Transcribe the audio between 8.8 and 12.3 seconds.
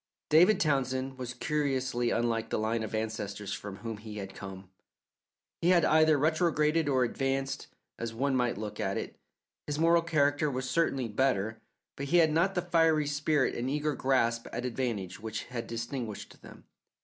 it. His moral character was certainly better, but he